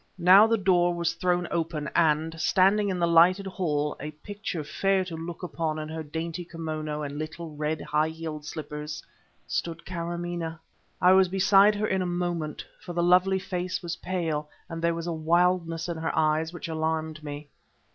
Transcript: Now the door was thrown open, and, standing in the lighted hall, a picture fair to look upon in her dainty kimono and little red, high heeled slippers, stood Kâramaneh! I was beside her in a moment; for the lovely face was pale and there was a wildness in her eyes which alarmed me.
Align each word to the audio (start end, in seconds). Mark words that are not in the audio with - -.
Now 0.17 0.47
the 0.47 0.57
door 0.57 0.95
was 0.95 1.13
thrown 1.13 1.47
open, 1.51 1.87
and, 1.95 2.41
standing 2.41 2.89
in 2.89 2.97
the 2.97 3.05
lighted 3.07 3.45
hall, 3.45 3.95
a 3.99 4.09
picture 4.09 4.63
fair 4.63 5.05
to 5.05 5.15
look 5.15 5.43
upon 5.43 5.77
in 5.77 5.89
her 5.89 6.01
dainty 6.01 6.43
kimono 6.43 7.03
and 7.03 7.19
little 7.19 7.55
red, 7.55 7.81
high 7.81 8.09
heeled 8.09 8.43
slippers, 8.43 9.03
stood 9.45 9.85
Kâramaneh! 9.85 10.57
I 10.99 11.11
was 11.13 11.27
beside 11.27 11.75
her 11.75 11.85
in 11.85 12.01
a 12.01 12.07
moment; 12.07 12.65
for 12.79 12.93
the 12.93 13.03
lovely 13.03 13.37
face 13.37 13.83
was 13.83 13.97
pale 13.97 14.49
and 14.67 14.81
there 14.81 14.95
was 14.95 15.05
a 15.05 15.13
wildness 15.13 15.87
in 15.87 15.97
her 15.97 16.17
eyes 16.17 16.51
which 16.51 16.67
alarmed 16.67 17.23
me. 17.23 17.49